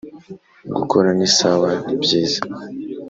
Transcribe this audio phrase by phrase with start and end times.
[0.75, 1.27] gukora ni…
[1.37, 2.39] sawa, ni byiza.